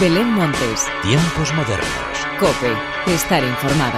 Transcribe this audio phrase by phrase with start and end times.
[0.00, 0.86] Belén Montes.
[1.02, 2.26] Tiempos modernos.
[2.38, 2.70] Cope.
[3.06, 3.96] Estar informado.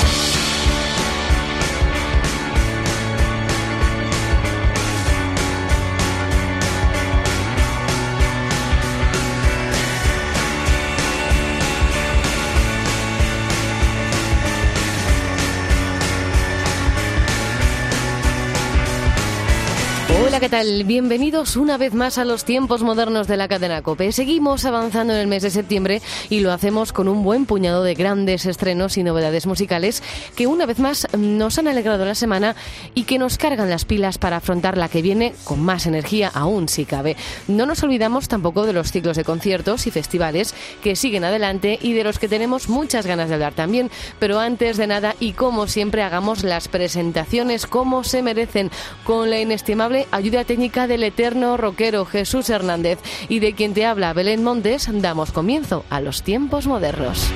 [20.39, 20.85] Hola, ¿qué tal?
[20.85, 24.13] Bienvenidos una vez más a los tiempos modernos de la cadena Cope.
[24.13, 27.95] Seguimos avanzando en el mes de septiembre y lo hacemos con un buen puñado de
[27.95, 30.01] grandes estrenos y novedades musicales
[30.37, 32.55] que una vez más nos han alegrado la semana
[32.95, 36.69] y que nos cargan las pilas para afrontar la que viene con más energía aún
[36.69, 37.17] si cabe.
[37.49, 41.95] No nos olvidamos tampoco de los ciclos de conciertos y festivales que siguen adelante y
[41.95, 43.91] de los que tenemos muchas ganas de hablar también.
[44.21, 48.71] Pero antes de nada y como siempre hagamos las presentaciones como se merecen
[49.03, 54.13] con la inestimable ayuda técnica del eterno rockero Jesús Hernández y de quien te habla
[54.13, 57.31] Belén Montes, damos comienzo a los tiempos modernos.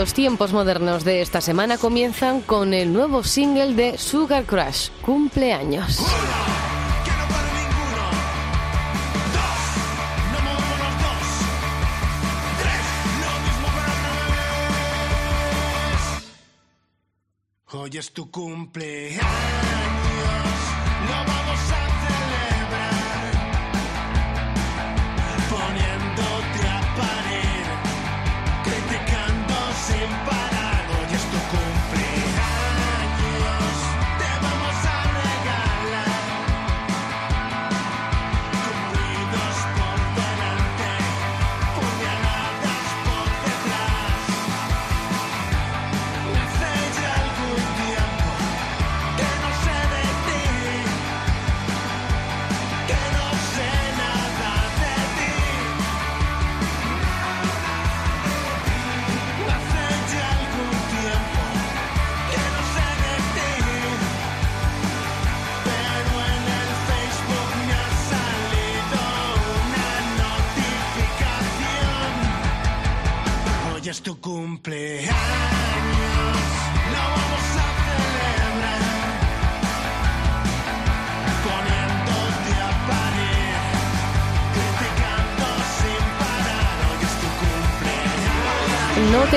[0.00, 5.98] Los tiempos modernos de esta semana comienzan con el nuevo single de Sugar Crush, Cumpleaños.
[17.72, 19.20] Hoy es tu cumpleaños,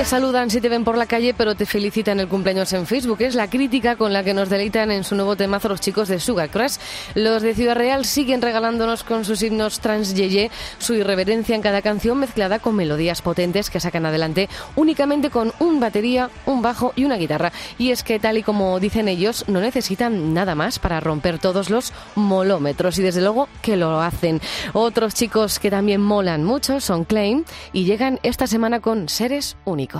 [0.05, 3.21] saludan si te ven por la calle, pero te felicitan el cumpleaños en Facebook.
[3.21, 6.19] Es la crítica con la que nos deleitan en su nuevo temazo los chicos de
[6.19, 6.77] Sugar Crush.
[7.15, 11.81] Los de Ciudad Real siguen regalándonos con sus himnos trans yeye su irreverencia en cada
[11.81, 17.05] canción mezclada con melodías potentes que sacan adelante únicamente con un batería, un bajo y
[17.05, 17.53] una guitarra.
[17.77, 21.69] Y es que tal y como dicen ellos, no necesitan nada más para romper todos
[21.69, 24.41] los molómetros y desde luego que lo hacen.
[24.73, 29.92] Otros chicos que también molan mucho son Klein y llegan esta semana con seres únicos.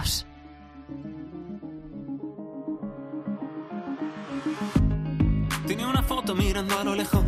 [5.67, 7.23] Tenía una foto mirando a lo lejos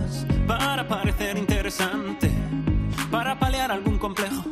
[0.47, 2.31] para parecer interesante,
[3.11, 4.43] para paliar algún complejo.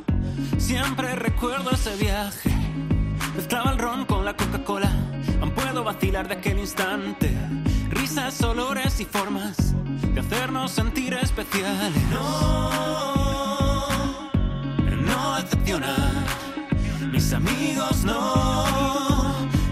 [0.57, 2.51] Siempre recuerdo ese viaje.
[3.35, 4.91] Mezclaba el ron con la Coca-Cola.
[5.41, 7.35] Aún puedo vacilar de aquel instante.
[7.89, 9.73] Risas, olores y formas
[10.13, 12.03] de hacernos sentir especiales.
[12.11, 12.69] No,
[14.91, 16.42] no decepcionan.
[17.13, 18.65] Mis amigos no,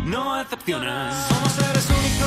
[0.06, 1.12] no decepcionan.
[1.28, 2.21] Somos seres únicos.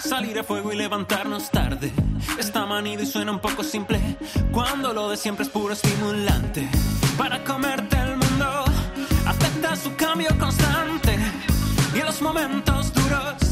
[0.00, 1.92] Salir a fuego y levantarnos tarde.
[2.38, 4.00] Está manido y suena un poco simple.
[4.52, 6.68] Cuando lo de siempre es puro estimulante.
[7.16, 8.64] Para comerte el mundo,
[9.26, 11.18] acepta su cambio constante.
[11.94, 13.47] Y en los momentos duros,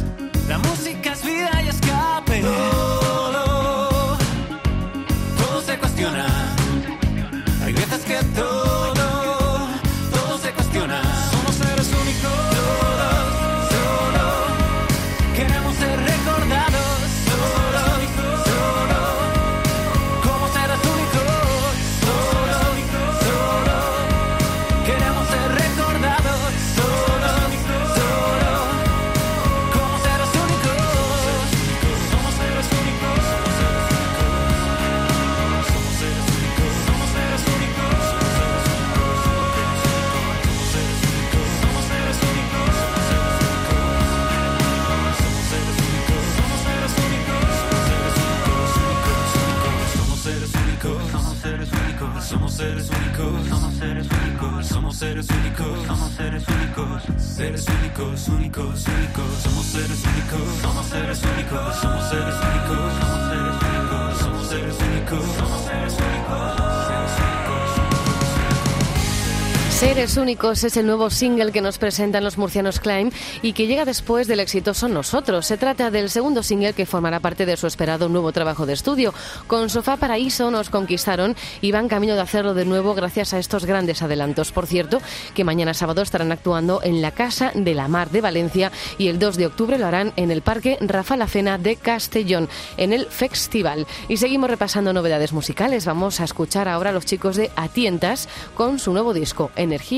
[70.16, 74.26] Únicos es el nuevo single que nos presentan los murcianos Climb y que llega después
[74.26, 75.46] del exitoso Nosotros.
[75.46, 79.12] Se trata del segundo single que formará parte de su esperado nuevo trabajo de estudio.
[79.46, 83.64] Con Sofá Paraíso nos conquistaron y van camino de hacerlo de nuevo gracias a estos
[83.64, 84.52] grandes adelantos.
[84.52, 85.00] Por cierto,
[85.34, 89.18] que mañana sábado estarán actuando en la Casa de la Mar de Valencia y el
[89.18, 93.86] 2 de octubre lo harán en el Parque Rafa Lafena de Castellón, en el Festival.
[94.08, 95.84] Y seguimos repasando novedades musicales.
[95.84, 99.50] Vamos a escuchar ahora a los chicos de Atientas con su nuevo disco,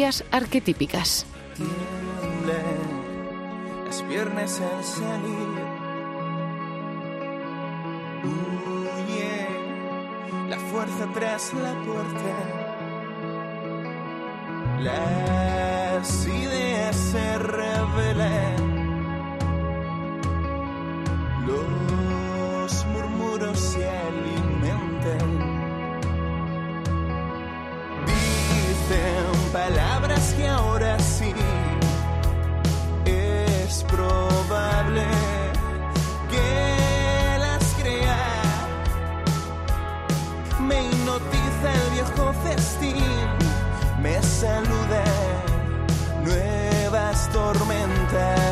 [0.09, 1.27] Energías Arquetípicas.
[3.91, 5.49] es viernes en salir.
[8.25, 9.47] Huye
[10.49, 12.35] la fuerza tras la puerta.
[14.81, 18.57] Las ideas se revelan.
[21.47, 25.29] Los murmuros se alimentan.
[28.07, 29.98] Dicen palabras
[48.11, 48.48] that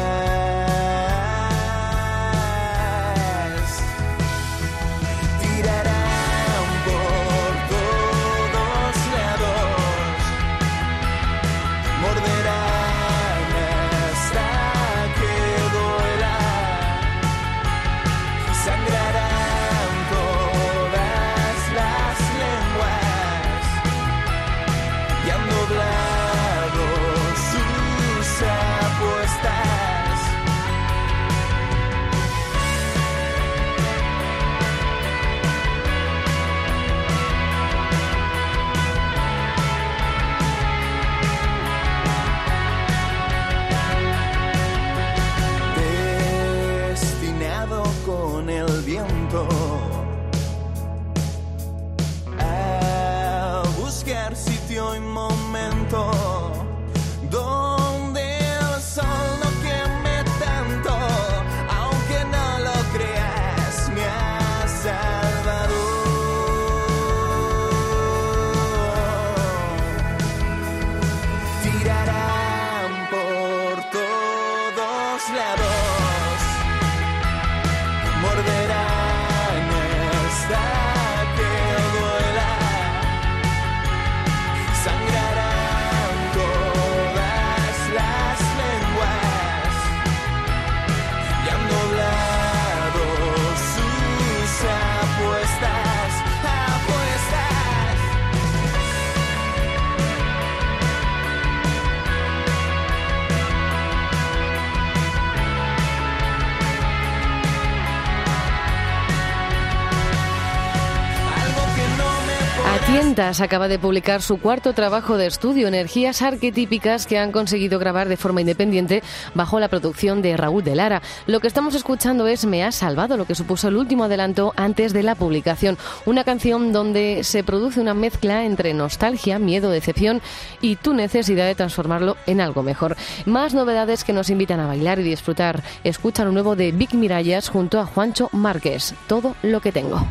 [113.40, 118.16] acaba de publicar su cuarto trabajo de estudio, Energías Arquetípicas, que han conseguido grabar de
[118.16, 119.02] forma independiente
[119.34, 121.02] bajo la producción de Raúl de Lara.
[121.26, 124.92] Lo que estamos escuchando es Me ha salvado, lo que supuso el último adelanto antes
[124.92, 125.76] de la publicación.
[126.06, 130.22] Una canción donde se produce una mezcla entre nostalgia, miedo, decepción
[130.60, 132.96] y tu necesidad de transformarlo en algo mejor.
[133.24, 135.62] Más novedades que nos invitan a bailar y disfrutar.
[135.84, 138.94] Escucha lo nuevo de Vic Mirallas junto a Juancho Márquez.
[139.06, 140.06] Todo lo que tengo.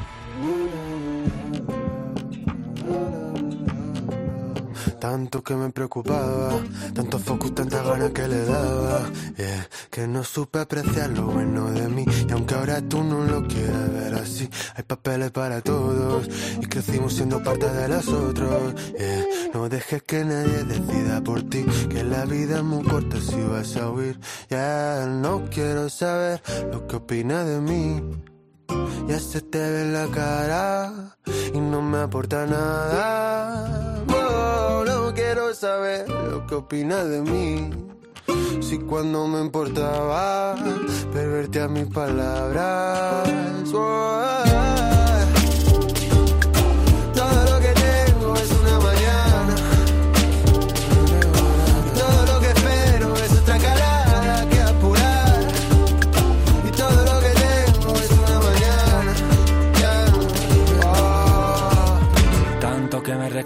[5.05, 6.49] Tanto que me preocupaba,
[6.95, 9.07] tanto focus, tanta ganas que le daba.
[9.37, 12.05] yeah, que no supe apreciar lo bueno de mí.
[12.27, 16.27] Y aunque ahora tú no lo quieres ver así, hay papeles para todos.
[16.59, 18.73] Y crecimos siendo parte de los otros.
[18.97, 19.25] yeah.
[19.53, 21.63] no dejes que nadie decida por ti.
[21.87, 24.19] Que la vida es muy corta si vas a huir.
[24.49, 28.34] Ya no quiero saber lo que opina de mí.
[29.07, 30.91] Ya se te ve la cara
[31.53, 34.03] y no me aporta nada.
[34.09, 37.69] Oh, no quiero saber lo que opinas de mí.
[38.61, 40.55] Si cuando me importaba
[41.13, 43.29] pervertir a mis palabras.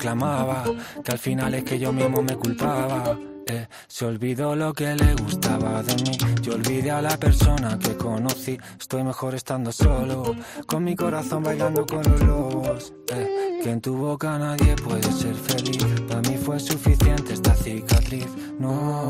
[0.09, 0.63] Reclamaba,
[1.03, 3.17] que al final es que yo mismo me culpaba.
[3.45, 3.67] eh.
[3.87, 6.17] Se olvidó lo que le gustaba de mí.
[6.41, 8.57] Yo olvidé a la persona que conocí.
[8.79, 10.35] Estoy mejor estando solo,
[10.65, 12.93] con mi corazón bailando con los lobos.
[13.13, 13.59] eh.
[13.63, 15.83] Que en tu boca nadie puede ser feliz.
[16.07, 18.27] Para mí fue suficiente esta cicatriz.
[18.59, 19.09] No,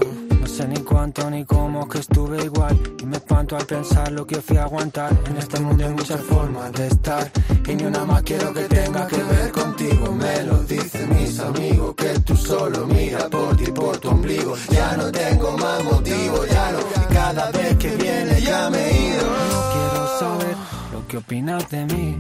[0.50, 2.78] sé ni cuánto ni cómo que estuve igual.
[3.02, 5.12] Y me espanto al pensar lo que fui a aguantar.
[5.28, 7.32] En este mundo hay muchas formas de estar.
[7.68, 10.12] Y ni una más quiero que tenga que ver contigo.
[10.14, 11.96] Me lo dicen mis amigos.
[11.96, 14.56] Que tú solo mira por ti, por tu ombligo.
[14.70, 16.80] Ya no tengo más motivo, ya no.
[16.80, 19.28] Y cada vez que viene ya me he ido.
[19.54, 20.56] No quiero saber
[20.94, 22.18] lo que opinas de mí.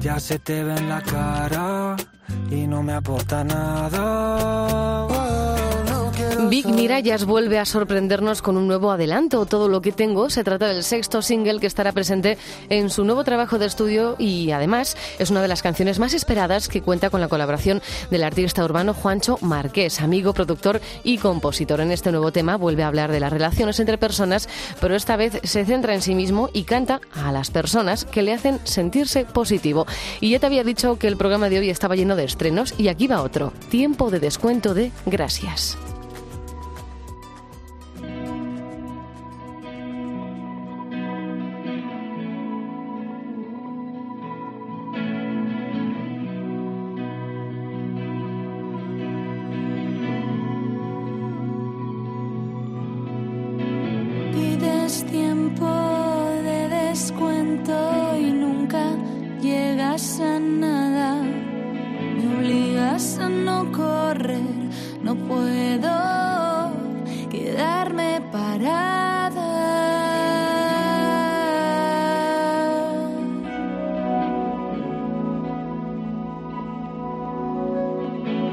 [0.00, 1.96] Ya se te ve en la cara
[2.50, 5.06] y no me aporta nada.
[5.08, 5.65] Quiero
[6.48, 9.46] Big Mirallas vuelve a sorprendernos con un nuevo adelanto.
[9.46, 12.38] Todo lo que tengo se trata del sexto single que estará presente
[12.68, 16.68] en su nuevo trabajo de estudio y además es una de las canciones más esperadas
[16.68, 21.80] que cuenta con la colaboración del artista urbano Juancho Marqués, amigo, productor y compositor.
[21.80, 24.48] En este nuevo tema vuelve a hablar de las relaciones entre personas,
[24.80, 28.32] pero esta vez se centra en sí mismo y canta a las personas que le
[28.32, 29.86] hacen sentirse positivo.
[30.20, 32.88] Y ya te había dicho que el programa de hoy estaba lleno de estrenos y
[32.88, 33.52] aquí va otro.
[33.68, 35.76] Tiempo de descuento de Gracias.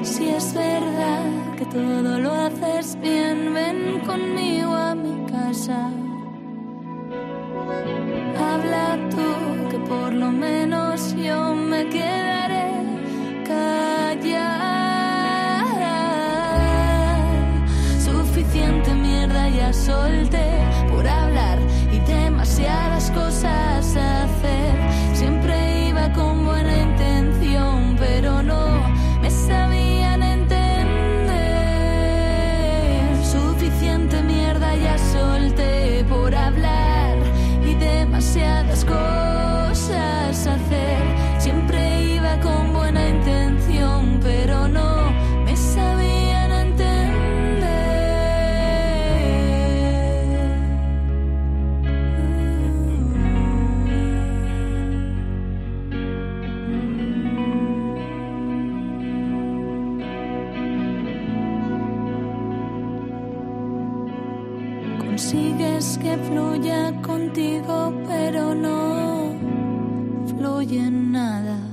[0.03, 5.89] Si es verdad que todo lo haces bien, ven conmigo a mi casa.
[8.37, 12.71] Habla tú, que por lo menos yo me quedaré
[13.45, 14.73] callada.
[17.97, 20.62] Suficiente mierda ya solté
[65.13, 69.37] Consigues que fluya contigo, pero no
[70.25, 71.72] fluye nada.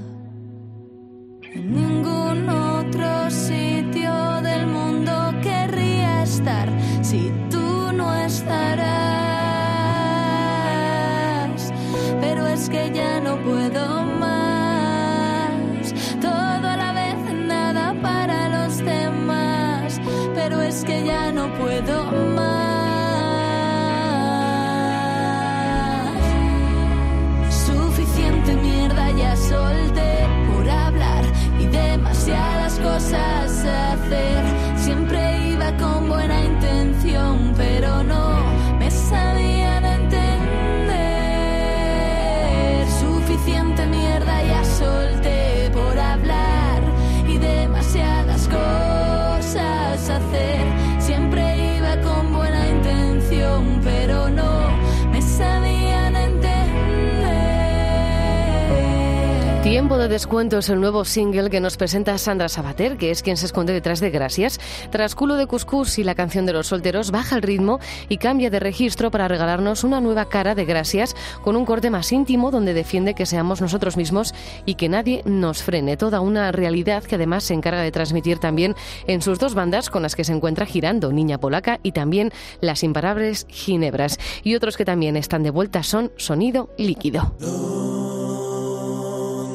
[60.01, 63.45] De descuento es el nuevo single que nos presenta Sandra Sabater, que es quien se
[63.45, 64.59] esconde detrás de Gracias.
[64.91, 68.49] Tras Culo de Cuscús y la canción de los solteros, baja el ritmo y cambia
[68.49, 72.73] de registro para regalarnos una nueva cara de Gracias con un corte más íntimo donde
[72.73, 74.33] defiende que seamos nosotros mismos
[74.65, 75.99] y que nadie nos frene.
[75.99, 78.77] Toda una realidad que además se encarga de transmitir también
[79.07, 82.83] en sus dos bandas con las que se encuentra girando, Niña Polaca y también Las
[82.85, 84.19] Imparables Ginebras.
[84.45, 87.35] Y otros que también están de vuelta son Sonido Líquido.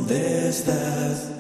[0.08, 1.35] ¿Dónde estás?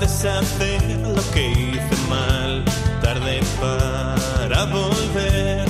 [0.00, 2.64] Deshacer lo que hice mal.
[3.02, 5.68] Tarde para volver.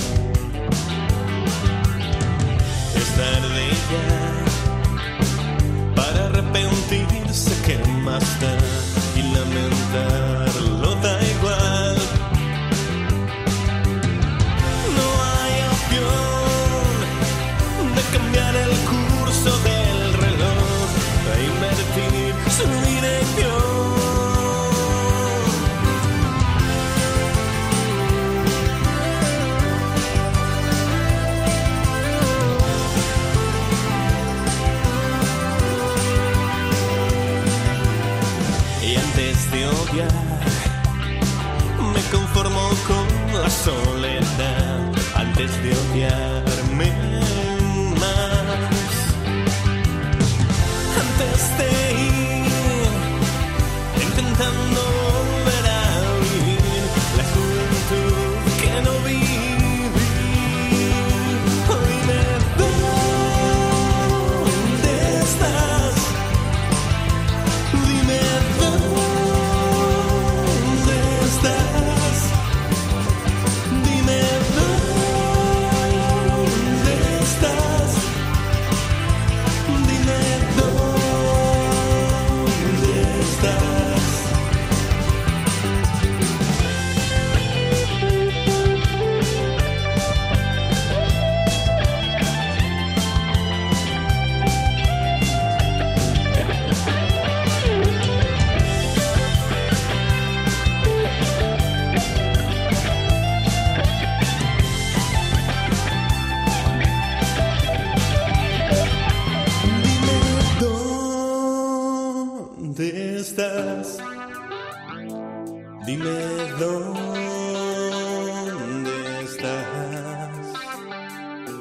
[3.00, 4.08] Es tarde ya
[5.96, 8.56] para arrepentirse que más da
[9.16, 10.29] y lamentarlo
[39.90, 40.12] odiar,
[41.92, 44.92] me conformo con la soledad.
[45.14, 46.49] Antes de odiarme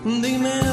[0.09, 0.68] Dime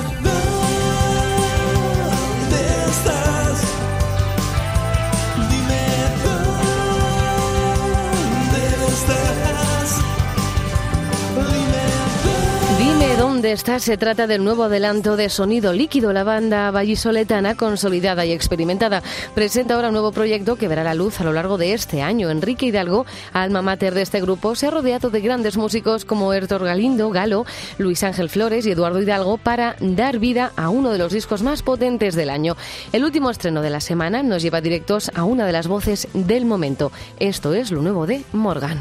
[13.47, 13.85] dónde estás.
[13.85, 16.13] Se trata del nuevo adelanto de sonido líquido.
[16.13, 19.05] La banda vallisoletana, consolidada y experimentada,
[19.37, 22.29] presenta ahora un nuevo proyecto que verá la luz a lo largo de este año.
[22.29, 26.65] Enrique Hidalgo, alma mater de este grupo, se ha rodeado de grandes músicos como Héctor
[26.65, 27.47] Galindo, Galo,
[27.79, 31.63] Luis Ángel Flores y Eduardo Hidalgo para dar vida a uno de los discos más
[31.63, 32.57] potentes del año.
[32.93, 36.47] El último estreno de la semana nos lleva directos a una de las voces del
[36.47, 36.91] momento.
[37.21, 38.81] Esto es lo nuevo de Morgan.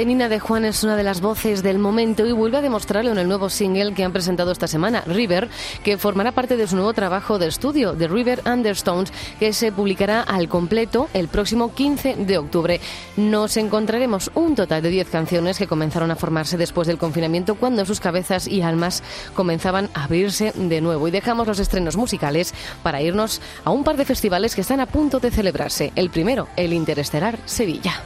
[0.00, 3.10] De Nina de Juan es una de las voces del momento y vuelve a demostrarlo
[3.10, 5.50] en el nuevo single que han presentado esta semana, River,
[5.84, 10.22] que formará parte de su nuevo trabajo de estudio, The River Understones, que se publicará
[10.22, 12.80] al completo el próximo 15 de octubre.
[13.18, 17.84] Nos encontraremos un total de 10 canciones que comenzaron a formarse después del confinamiento cuando
[17.84, 19.02] sus cabezas y almas
[19.34, 21.08] comenzaban a abrirse de nuevo.
[21.08, 24.86] Y dejamos los estrenos musicales para irnos a un par de festivales que están a
[24.86, 25.92] punto de celebrarse.
[25.94, 28.00] El primero, el Interestelar Sevilla.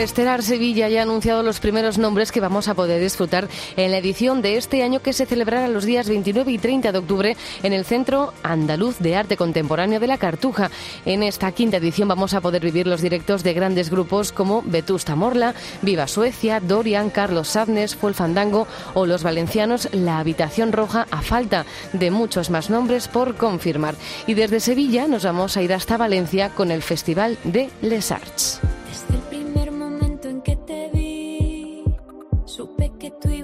[0.00, 3.90] El Interestelar Sevilla ya ha anunciado los primeros nombres que vamos a poder disfrutar en
[3.90, 7.36] la edición de este año que se celebrará los días 29 y 30 de octubre
[7.62, 10.70] en el Centro Andaluz de Arte Contemporáneo de la Cartuja.
[11.04, 15.16] En esta quinta edición vamos a poder vivir los directos de grandes grupos como Vetusta
[15.16, 21.20] Morla, Viva Suecia, Dorian, Carlos Sadnes, Fuel Fandango o los valencianos La Habitación Roja a
[21.20, 23.96] falta de muchos más nombres por confirmar.
[24.26, 28.62] Y desde Sevilla nos vamos a ir hasta Valencia con el Festival de Les Arts.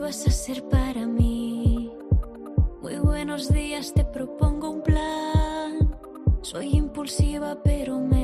[0.07, 1.91] Ibas a ser para mí.
[2.81, 5.99] Muy buenos días, te propongo un plan.
[6.43, 8.16] Soy impulsiva, pero me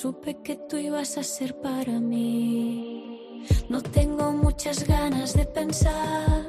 [0.00, 3.42] Supe que tú ibas a ser para mí.
[3.68, 6.46] No tengo muchas ganas de pensar,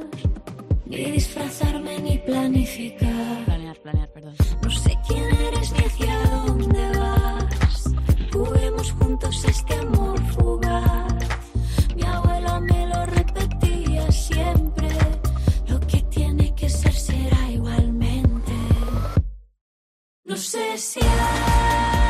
[0.85, 3.45] ni disfrazarme ni planificar.
[3.45, 4.35] Planear, planear, perdón.
[4.61, 7.91] No sé quién eres ni hacia dónde vas.
[8.31, 11.13] Juguemos juntos este amor fugaz.
[11.95, 14.89] Mi abuela me lo repetía siempre.
[15.65, 18.53] Lo que tiene que ser será igualmente.
[20.23, 22.08] No sé si a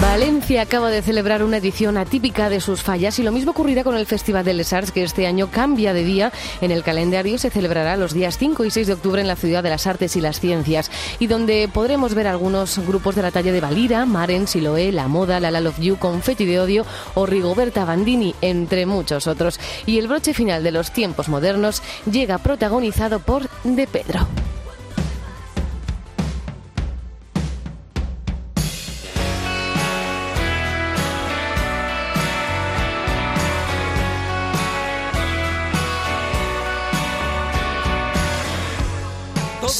[0.00, 3.96] Valencia acaba de celebrar una edición atípica de sus fallas y lo mismo ocurrirá con
[3.96, 7.50] el Festival de Les Arts que este año cambia de día en el calendario se
[7.50, 10.20] celebrará los días 5 y 6 de octubre en la Ciudad de las Artes y
[10.20, 14.92] las Ciencias y donde podremos ver algunos grupos de la talla de Valira, Maren, Siloé,
[14.92, 19.58] La Moda, La La Love You, Confetti de Odio o Rigoberta Bandini, entre muchos otros.
[19.86, 24.26] Y el broche final de los tiempos modernos llega protagonizado por De Pedro.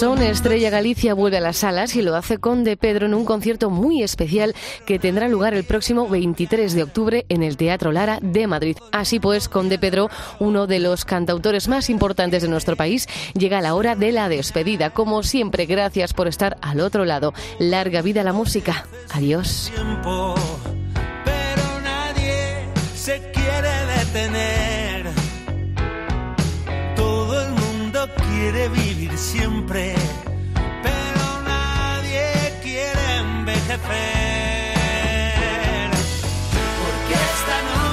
[0.05, 3.25] Son Estrella Galicia vuelve a las salas y lo hace con De Pedro en un
[3.25, 8.19] concierto muy especial que tendrá lugar el próximo 23 de octubre en el Teatro Lara
[8.21, 8.77] de Madrid.
[8.93, 13.63] Así pues, con De Pedro, uno de los cantautores más importantes de nuestro país, llega
[13.63, 14.91] la hora de la despedida.
[14.91, 17.33] Como siempre, gracias por estar al otro lado.
[17.59, 18.87] Larga vida la música.
[19.11, 19.73] Adiós.
[28.17, 29.95] Quiere vivir siempre,
[30.83, 32.27] pero nadie
[32.63, 33.85] quiere envejecer.
[36.81, 37.84] Porque esta noche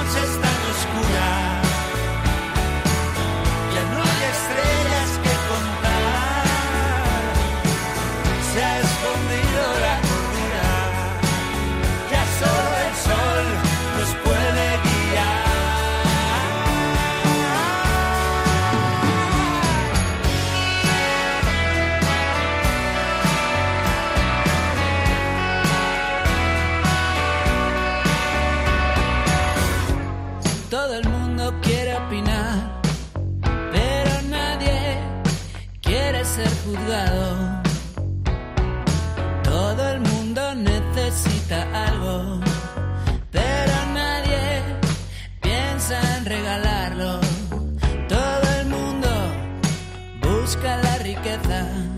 [51.38, 51.91] la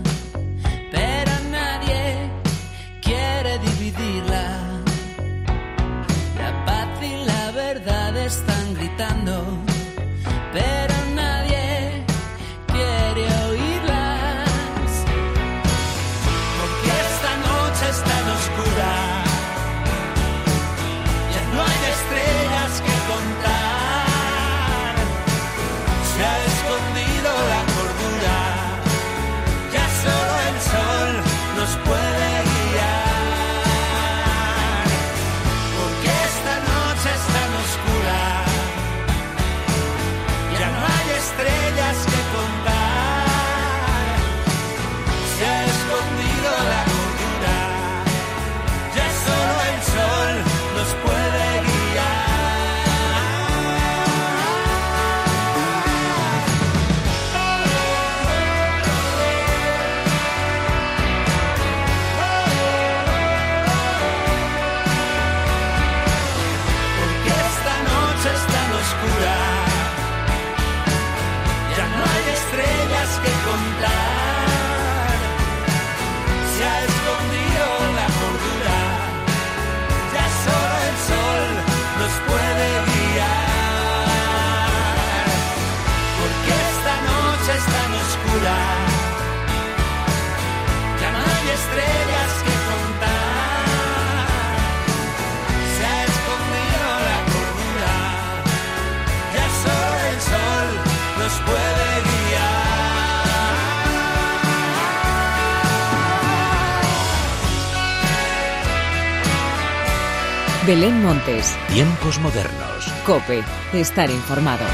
[110.75, 111.55] Belén Montes.
[111.69, 112.91] Tiempos modernos.
[113.05, 113.41] Cope.
[113.71, 114.65] Estar informado.